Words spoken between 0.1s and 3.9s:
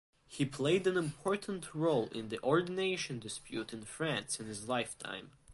He played an important role in the ordination dispute in